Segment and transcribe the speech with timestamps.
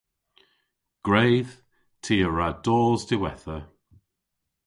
[1.05, 1.53] Gwredh.
[2.03, 3.57] Ty a wra dos diwettha.